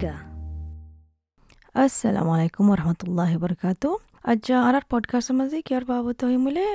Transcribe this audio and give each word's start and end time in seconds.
নিগা 0.00 0.14
আসসালামু 1.74 2.30
আলাইকুম 2.36 2.66
রহমতুল্লাহ 2.80 3.30
বরকাত 3.42 3.84
আজ 4.30 4.46
আর 4.68 4.74
পডকাস্টের 4.90 5.34
মাঝে 5.38 5.58
কি 5.66 5.72
আর 5.78 5.84
বাবত 5.90 6.20
হই 6.26 6.38
মিলে 6.46 6.66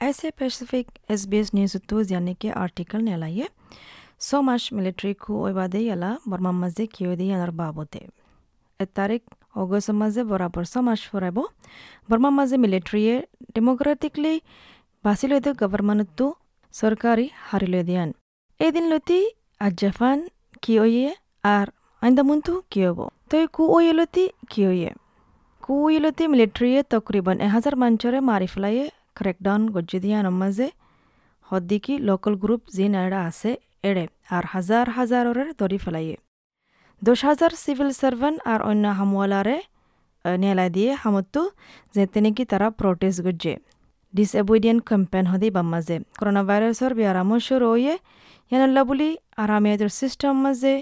ऐसे 0.00 0.30
Pacific 0.30 0.86
S 1.10 1.20
B 1.26 1.36
S 1.36 1.48
news 1.54 1.76
तो 1.88 1.96
यानी 2.04 2.32
कि 2.34 2.48
आर्टिकल 2.56 3.00
ने 3.02 3.16
लाइए 3.16 3.48
सो 4.20 4.36
मच 4.42 4.62
मिलिट्री 4.72 5.12
को 5.16 5.32
ओबादे 5.48 5.80
याला 5.80 6.10
बर्मा 6.28 6.50
मजे 6.52 6.84
कियो 6.94 7.14
दी 7.16 7.26
यानर 7.26 7.50
बाबते 7.60 8.00
एक 8.80 8.90
तारीख 8.98 9.22
অগষ্ট 9.56 9.90
মাঝে 10.00 10.22
বরাবর 10.30 10.64
সমাজ 10.72 10.98
ফুরাইব 11.10 11.38
বর্মা 12.08 12.30
মাঝে 12.38 12.56
মিলিটারিয়ে 12.64 13.14
ডেমোক্রেটিকলি 13.54 14.34
বাছি 15.04 15.26
লইতে 15.30 15.50
গভর্নমেন্টতো 15.62 16.26
সরকারি 16.74 17.26
হারি 17.46 17.68
লই 17.72 17.82
দিয়ান 17.88 18.08
এদিন 18.60 18.84
লতি 18.92 19.18
আজাফান 19.60 20.18
কি 20.62 20.72
ওয়ে 20.80 21.06
তই 23.29 23.43
কু 23.55 23.63
ওয়েলতি 23.73 24.25
কি 24.49 24.61
ওয়ে 24.69 24.91
কু 25.63 25.73
ওয়েলতি 25.83 26.23
মিলিটারিয়ে 26.27 26.79
তকরিবান 26.91 27.37
এহাজার 27.47 27.75
মাঞ্চরে 27.81 28.19
মারি 28.21 28.47
ফেলাইয়ে 28.53 28.85
ক্রেকডাউন 29.17 29.61
গজ্জি 29.75 29.97
দিয়ান 30.03 30.25
মাঝে 30.41 30.67
হদ্দিকি 31.47 31.93
লোকাল 32.07 32.33
গ্রুপ 32.35 32.61
যি 32.75 32.85
নাইডা 32.93 33.19
আছে 33.29 33.51
এড়ে 33.83 34.05
আর 34.29 34.43
হাজার 34.53 34.85
হাজারের 34.89 35.49
ধরি 35.59 35.77
ফেলাইয়ে 35.77 36.15
দশ 37.01 37.19
হাজার 37.29 37.51
সিভিল 37.63 37.89
সার্ভেন্ট 38.01 38.37
আর 38.45 38.59
অন্য 38.61 38.85
হামওয়ালারে 38.99 39.57
নেলা 40.25 40.65
দিয়ে 40.75 40.91
হামতো 40.93 41.41
যেতে 41.95 42.19
নাকি 42.23 42.43
তারা 42.51 42.67
প্রটেস্ট 42.79 43.19
গজ্জে 43.25 43.53
ডিসএবইডিয়েন্ট 44.13 44.81
ক্যাম্পেন 44.89 45.25
হদি 45.31 45.49
বাম্মাজে 45.55 45.97
করোনা 46.19 46.41
ভাইরাসর 46.49 46.91
বিয়ারামো 46.97 47.35
শুরু 47.47 47.65
হয়ে 47.73 47.95
ইয়ানুল্লাহ 48.51 48.83
বুলি 48.89 49.09
আরামিয়াদের 49.43 49.89
সিস্টেম 49.99 50.33
মাঝে 50.45 50.73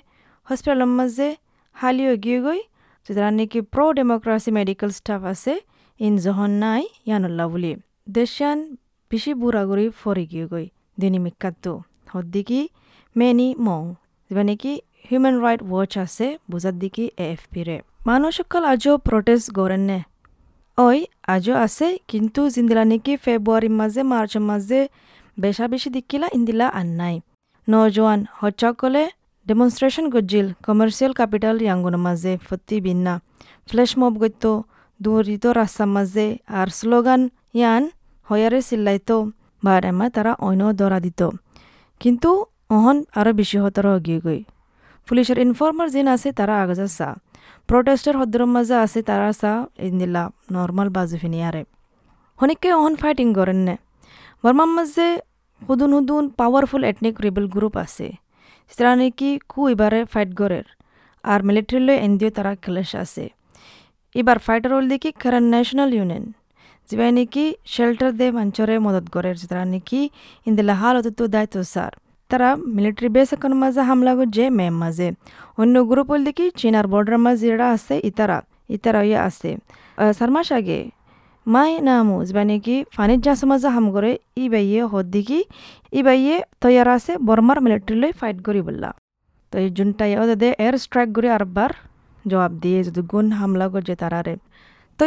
হসপিটালের 0.47 0.91
মাঝে 0.97 1.27
হালিও 1.75 2.13
গিয়ে 2.23 2.39
গই 2.45 2.61
যেটা 3.07 3.21
নাকি 3.31 3.59
প্রো 3.73 3.85
ডেমোক্রাসি 3.97 4.51
মেডিকেল 4.57 4.89
স্টাফ 4.91 5.21
আছে 5.31 5.53
ইন 5.99 6.13
জহন 6.25 6.51
নাই 6.63 6.83
ইয়ানুল্লাহ 7.07 7.45
বুলি 7.53 7.71
দেশান 8.09 8.57
বেশি 9.11 9.31
বুড়াগুড়ি 9.33 9.85
ফরি 10.01 10.25
গিয়ে 10.31 10.45
গই 10.51 10.65
দিনী 10.97 11.19
মিকাতো 11.25 11.73
হদ্দিকি 12.07 12.61
মেনি 13.15 13.47
মং 13.65 13.83
যেবা 14.31 14.43
নাকি 14.49 14.73
হিউম্যান 15.07 15.35
রাইট 15.43 15.61
ওয়াচ 15.69 15.93
আছে 16.03 16.27
বুঝার 16.49 16.75
দিকে 16.81 17.03
এ 17.17 17.25
এফ 17.33 17.41
পিরে 17.51 17.77
মানুষসকল 18.07 18.63
আজও 18.73 18.93
প্রটেস্ট 19.07 19.47
গড়েন 19.57 19.83
নে 19.89 19.99
ওই 20.77 20.97
আজও 21.27 21.53
আছে 21.65 21.87
কিন্তু 22.09 22.41
জিন্দিলা 22.55 22.83
নাকি 22.91 23.13
ফেব্রুয়ারির 23.25 23.73
মাঝে 23.79 24.01
মার্চের 24.11 24.43
মাঝে 24.49 24.79
বেশা 25.37 25.65
বেশি 25.73 25.89
দিকিলা 25.95 26.27
ইন্দিলা 26.37 26.67
আন 26.79 26.87
নাই 26.99 27.15
নজওয়ান 27.67 28.19
হচ্চাকলে 28.39 29.03
ডেমনস্ট্রেশন 29.47 30.05
গজ্জিল 30.13 30.47
কমার্শিয়াল 30.65 31.13
ক্যাপিটাল 31.13 31.55
ইয়াঙ্গুনের 31.61 32.01
মাঝে 32.07 32.33
ফতি 32.47 32.77
বিন্না 32.85 33.13
ফ্লেশ 33.67 33.91
মব 34.01 34.13
গত্য 34.21 34.43
দূরিত 34.99 35.45
রাস্তার 35.59 35.89
মাঝে 35.95 36.25
আর 36.59 36.67
স্লোগান 36.69 37.21
ইয়ান 37.53 37.83
হয়ারে 38.27 38.59
চিল্লাইতো 38.67 39.17
বা 39.63 39.73
এমা 39.83 40.05
তারা 40.09 40.31
অন্য 40.39 40.61
দরা 40.79 40.99
দিত 41.05 41.21
কিন্তু 42.01 42.29
অহন 42.69 42.97
আরও 43.15 43.31
বেশি 43.39 43.57
হতর 43.63 43.85
গিয়ে 44.05 44.19
গই 44.25 44.41
পুলিশের 45.07 45.37
ইনফর্মার 45.37 45.87
যিন 45.89 46.07
আছে 46.07 46.29
তারা 46.31 46.53
আগজা 46.63 46.87
চা 46.97 47.09
প্রটেস্টের 47.69 48.15
হদ্র 48.19 48.39
মাজা 48.45 48.77
আছে 48.85 48.99
তারা 49.01 49.29
চা 49.41 49.53
ইন্দিলা 49.79 50.23
নর্মাল 50.51 50.87
বাজু 50.89 51.15
ফিনিয়ারে 51.21 51.61
হনিকে 52.39 52.69
অহন 52.73 52.93
ফাইটিং 52.95 53.27
করেন 53.37 53.59
নে 53.67 53.75
বর্মার 54.43 54.69
মাঝে 54.77 55.07
হুদুন 55.61 55.91
হুদুন 55.95 56.23
পাওয়ারফুল 56.39 56.81
এথনিক 56.83 57.15
রিবেল 57.21 57.45
গ্রুপ 57.55 57.75
আছে 57.85 58.07
সেটা 58.71 58.91
নাকি 59.01 59.29
কু 59.51 59.61
এবারে 59.73 59.99
ফাইট 60.11 60.29
গরের। 60.39 60.67
আর 61.23 61.39
মিলিটারিলৈ 61.47 61.95
এনডিও 62.07 62.29
তারা 62.37 62.53
ক্লেশ 62.63 62.91
আছে। 63.03 63.23
এবার 64.15 64.37
ফাইটার 64.45 64.71
হল 64.75 64.85
দেখি 64.93 65.09
কারণ 65.23 65.43
ন্যাশনাল 65.53 65.89
ইউনিয়ন। 65.97 66.25
যিবাই 66.89 67.11
নাকি 67.17 67.45
শেল্টার 67.73 68.11
দে 68.19 68.27
মঞ্চরে 68.37 68.75
মদত 68.85 69.05
গরের 69.15 69.35
যেটা 69.41 69.57
নাকি 69.73 70.01
ইন্দিলা 70.47 70.75
হাল 70.81 70.95
অত 70.99 71.19
দায়িত্ব 71.35 71.57
সার 71.73 71.93
তারা 72.31 72.49
মিলিটারি 72.75 73.09
বেস 73.15 73.29
এখন 73.35 73.53
মাঝে 73.61 73.81
হামলা 73.89 74.11
করছে 74.19 74.43
মেম 74.59 74.75
মাঝে 74.83 75.07
অন্য 75.61 75.75
গ্রুপ 75.89 76.07
হল 76.13 76.21
দেখি 76.27 76.45
চীনার 76.59 76.85
বর্ডার 76.93 77.17
মাঝে 77.25 77.45
যেটা 77.51 77.67
আছে 77.75 77.95
ইতারা 78.09 78.37
ইতারা 78.75 79.01
ইয়ে 79.09 79.19
আছে 79.29 79.49
সারমাস 80.17 80.47
আগে 80.59 80.79
মাই 81.45 81.71
নামু 81.87 82.15
যা 82.27 82.43
নাকি 82.49 82.75
ফানির 82.95 83.19
জাসে 83.25 83.45
মাঝে 83.51 83.69
হাম 83.75 83.85
করে 83.95 84.11
ই 84.43 84.45
বাইয়ে 84.53 84.81
হদ 84.91 85.05
দেখি 85.15 85.39
ই 85.97 86.01
বাইয়ে 86.07 86.35
তৈয়ার 86.61 86.87
আছে 86.95 87.11
বর্মার 87.27 87.57
মিলিটারি 87.65 87.95
লই 88.01 88.11
ফাইট 88.19 88.37
করি 88.47 88.61
বললা। 88.67 88.89
তো 89.53 89.55
এই 89.63 89.69
জুনটাই 89.77 90.11
দে 90.41 90.49
এয়ার 90.63 90.75
স্ট্রাইক 90.83 91.09
করে 91.15 91.29
আরবার 91.37 91.71
জবাব 92.25 92.51
দিয়ে 92.63 92.79
যদি 92.87 93.01
গুণ 93.11 93.25
হামলা 93.39 93.65
করছে 93.73 93.93
তারারে। 94.01 94.35
তো 94.99 95.03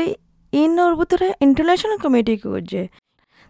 ইনর 0.53 0.93
ভিতরে 0.99 1.29
ইন্টারন্যাশনাল 1.47 1.99
কমিটি 2.05 2.35
করছে? 2.45 2.83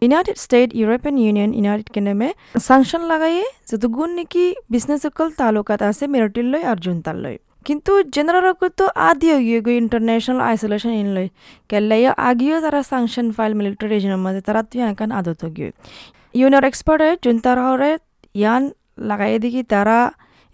United 0.02 0.36
State, 0.44 0.68
European 0.80 1.14
Union, 1.24 1.50
United 1.58 1.88
কিংডমে 1.94 2.28
sanction 2.68 3.02
লাগাইয়ে 3.12 3.44
যতগুণ 3.70 4.10
নাকি 4.18 4.44
বিজনেস 4.72 5.00
সকল 5.04 5.26
তালুকাত 5.38 5.80
আছে 5.90 6.04
মিলিটারি 6.12 6.44
লই 6.52 6.62
আর 6.70 6.78
জুনতার 6.84 7.16
লই 7.24 7.36
কিন্তু 7.66 7.92
জেনারেল 8.14 8.46
তো 8.80 8.84
আদিও 9.08 9.36
গিয়ে 9.46 9.60
গই 9.66 9.76
ইন্টারন্যাশনাল 9.84 10.40
আইসোলেশন 10.50 10.92
ইন 11.02 11.08
লই 11.16 11.26
কেল্লাইয়া 11.70 12.12
আগিও 12.28 12.56
তারা 12.64 12.80
সাংশন 12.90 13.26
ফাইল 13.36 13.52
মিলিটারি 13.58 13.88
রিজনের 13.94 14.20
মাঝে 14.24 14.40
তারা 14.48 14.60
তুই 14.70 14.80
একান 14.90 15.10
আদত 15.18 15.42
গিয়ে। 15.56 15.70
ইউনিয়র 16.40 16.64
এক্সপার্টে 16.70 17.08
জুনতার 17.24 17.58
হরে 17.64 17.90
ইয়ান 18.40 18.62
লাগাই 19.08 19.30
দেখি 19.44 19.62
তারা 19.72 19.98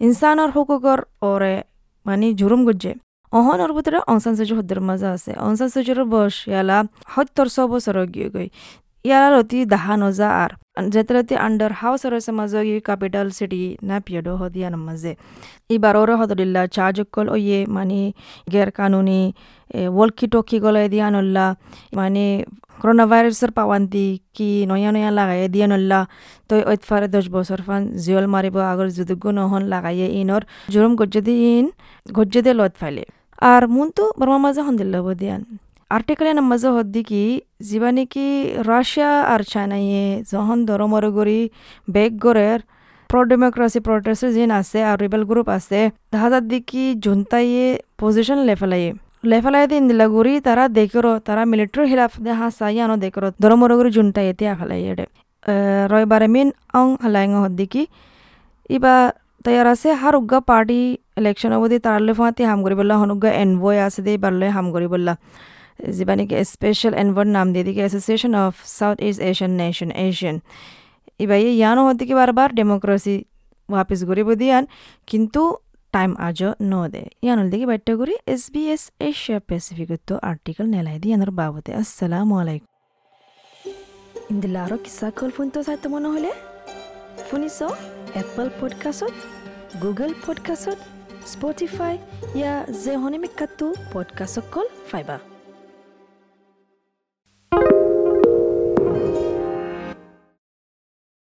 ইনসানৰ 0.01 0.49
হুকুকৰ 0.55 0.99
ওরে 1.29 1.55
মানে 2.05 2.27
জুরুম 2.39 2.61
গজ্জে। 2.67 2.93
অহন 3.33 3.59
ওর 3.65 3.71
ভিতরে 3.77 3.99
অংসান 4.11 4.33
সজুর 4.37 4.55
হদ্দের 4.59 4.79
মাজা 4.89 5.09
আছে। 5.15 5.31
অংসান 5.47 5.69
সজুরের 5.73 6.05
বয়স 6.13 6.35
ইয়ালা 6.51 6.77
সত্তর 7.13 7.47
ছ 7.55 7.57
বছর 7.71 7.95
গিয়ে 8.13 8.29
গই 8.35 8.47
ইয়ার 9.05 9.33
অতি 9.41 9.59
দাহা 9.73 9.93
নজা 10.03 10.29
আর 10.43 10.51
ই 12.69 12.73
ক্যাপিটাল 12.79 13.27
সিটি 13.29 13.61
না 13.83 13.97
পিয়ডো 14.05 14.33
হদিয়া 14.35 14.69
নমাজে 14.69 15.13
এবার 15.69 15.93
ওর 15.97 16.09
হদলিল্লা 16.19 16.63
চাজকল 16.67 17.27
ওয়ে 17.29 17.59
মানে 17.67 18.01
গের 18.51 18.69
কানুনি 18.71 19.21
ওয়ালকি 19.89 20.25
টকি 20.27 20.57
গলায় 20.59 20.89
দিয়া 20.93 21.07
নল্লা 21.09 21.45
মানে 21.95 22.25
করোনা 22.79 23.05
ভাইরাসের 23.05 23.51
পাওয়ান্তি 23.51 24.05
কি 24.33 24.49
নয়া 24.65 24.91
নয়া 24.91 25.11
লাগাই 25.11 25.39
দিয়া 25.47 25.67
নল্লা 25.67 25.99
তো 26.49 26.53
ওইতফারে 26.69 27.07
দশ 27.07 27.25
বছর 27.29 27.59
ফান 27.67 27.81
জিয়ল 28.03 28.25
মারিব 28.27 28.55
আগর 28.71 28.87
যুদুগ্য 28.97 29.25
নহন 29.37 29.63
লাগাইয়ে 29.73 30.07
ইনর 30.19 30.43
জুরুম 30.73 30.93
গজ্জদি 30.95 31.35
ইন 31.51 31.65
গজ্জদে 32.05 32.51
লত 32.59 32.73
ফাইলে 32.81 33.03
আর 33.41 33.63
মুন 33.73 33.87
তো 33.97 34.03
বর্মা 34.19 34.37
মাঝে 34.45 34.61
হন্দিল্লা 34.67 34.99
দিয়ান 35.21 35.41
আর্টিকেলের 35.91 36.37
মাঝে 36.51 36.69
হদ্দি 36.77 37.01
কি 37.03 37.23
যিবা 37.59 37.89
নাকি 37.91 38.27
রাশিয়া 38.69 39.11
আর 39.33 39.41
চাইনাইয়ে 39.43 40.05
যখন 40.31 40.57
দরমর 40.65 41.05
গরি 41.09 41.41
বেগ 41.87 42.11
গরের 42.25 42.59
প্রো 43.09 43.19
ডেমোক্রেসি 43.23 43.79
প্রোটেস্ট 43.79 44.23
যেন 44.35 44.51
আছে 44.51 44.79
আর 44.83 44.97
রিবেল 45.01 45.23
গ্রুপ 45.23 45.47
আছে 45.49 45.79
তাহাজার 46.11 46.43
দিকি 46.47 46.83
জুনতাইয়ে 47.03 47.65
পজিশন 47.97 48.39
লেফেলাইয়ে 48.47 48.91
লেফেলাই। 49.25 49.65
দিন 49.67 49.83
দিলা 49.89 50.05
গুড়ি 50.07 50.33
তারা 50.39 50.63
দেখরো 50.79 51.11
তারা 51.27 51.41
মিলিটারি 51.45 51.85
হিলাফ 51.91 52.11
দেখা 52.21 52.47
চাই 52.59 52.75
আনো 52.85 52.95
দেখরো 53.05 53.27
দরমর 53.41 53.71
গরি 53.77 53.89
জুনতাই 53.97 54.25
এতে 54.31 54.43
আফালাই 54.53 54.81
এডে 54.91 55.05
রয়বারে 55.91 56.27
মিন 56.35 56.47
অং 56.73 56.87
হালাইং 57.03 57.31
হদ্দিকি 57.43 57.83
ইবা 58.69 58.95
তৈয়ার 59.45 59.67
আছে 59.73 59.89
হার 60.01 60.15
উগ্গা 60.15 60.39
পার্টি 60.49 60.81
ইলেকশন 61.17 61.51
অবধি 61.57 61.77
তারালে 61.85 62.13
ফাঁতি 62.13 62.41
হাম 62.49 62.59
করি 62.63 62.75
বললা 62.79 62.95
হনুগ্গা 63.01 63.29
এনভয় 63.43 63.79
আছে 63.87 63.99
দে 64.05 64.11
বারলে 64.23 64.47
হাম 64.55 64.65
করি 64.73 64.87
নাকি 66.19 66.35
স্পেশাল 66.53 66.93
এনভার 66.93 67.27
নাম 67.37 67.47
দিয়ে 67.53 67.65
দিকে 67.67 67.81
association 67.83 68.33
of 68.43 68.53
South 68.79 68.97
East 69.07 69.19
Asian 69.29 69.51
nation 69.61 69.89
ASEAN 70.07 70.37
ইবাই 71.19 71.41
ইয়ানো 71.59 71.81
হদিকে 71.87 72.13
বারবার 72.15 72.49
ডেমোক্রেসি 72.59 73.15
ওয়াপিস 73.69 73.99
গরিব 74.09 74.29
দিয়ান 74.41 74.63
কিন্তু 75.07 75.41
টাইম 75.93 76.11
আজও 76.27 76.49
ন 76.71 76.73
দে 76.93 77.03
ইয়ানুল 77.23 77.47
দিকে 77.49 77.65
বাইটা 77.65 77.93
করি 77.99 78.13
এস 78.33 78.43
বি 78.53 78.61
এস 78.73 78.83
এশিয়া 79.09 79.37
প্যাসিফিকত 79.49 80.09
আর্টিকেল 80.29 80.65
নেলাই 80.75 80.97
দিয়ে 81.01 81.11
ইয়ানোর 81.13 81.31
বাবদে 81.39 81.71
আসসালামু 81.81 82.33
আলাইকুম 82.41 82.69
ইন্দিলা 84.31 84.59
আরও 84.65 84.77
কিসা 84.77 85.07
কল 85.19 85.29
ফোন 85.35 85.47
তো 85.49 85.59
চাইতে 85.63 85.87
মনে 85.93 86.07
হলে 86.13 86.31
শুনিছ 87.29 87.57
এপল 88.21 88.47
পডকাষ্টত 88.59 89.15
গুগল 89.81 90.11
পডকাষ্টত 90.25 90.79
স্পটিফাই 91.25 91.93
ইয়া 92.39 92.53
যে 92.83 92.93
হনিমিকাতো 93.01 93.65
পডকাষ্ট 93.93 94.35
কল 94.51 94.67
ফাইবা 94.91 95.17